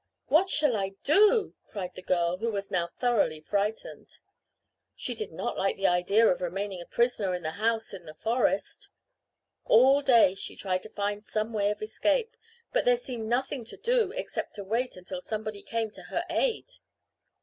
"What 0.29 0.49
shall 0.49 0.75
I 0.75 0.95
do?" 1.03 1.53
cried 1.67 1.93
the 1.93 2.01
girl, 2.01 2.37
who 2.37 2.49
was 2.49 2.71
now 2.71 2.87
thoroughly 2.87 3.39
frightened. 3.39 4.09
She 4.95 5.13
did 5.13 5.31
not 5.31 5.55
like 5.59 5.77
the 5.77 5.85
idea 5.85 6.27
of 6.27 6.41
remaining 6.41 6.81
a 6.81 6.87
prisoner 6.87 7.35
in 7.35 7.43
the 7.43 7.51
house 7.61 7.93
in 7.93 8.05
the 8.05 8.15
forest. 8.15 8.89
All 9.63 10.01
day 10.01 10.33
she 10.33 10.55
tried 10.55 10.81
to 10.81 10.89
find 10.89 11.23
some 11.23 11.53
way 11.53 11.69
of 11.69 11.83
escape, 11.83 12.35
but 12.73 12.83
there 12.83 12.97
seemed 12.97 13.27
nothing 13.27 13.63
to 13.65 13.77
do 13.77 14.11
except 14.13 14.55
to 14.55 14.63
wait 14.63 14.95
until 14.97 15.21
somebody 15.21 15.61
came 15.61 15.91
to 15.91 16.01
her 16.01 16.25
aid. 16.31 16.65